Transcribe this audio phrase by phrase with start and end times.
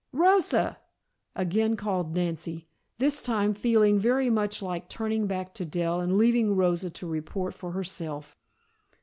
[0.13, 0.79] "Rosa!"
[1.35, 2.67] again called Nancy,
[2.97, 7.53] this time feeling very much like turning back to Dell and leaving Rosa to report
[7.53, 8.35] for herself.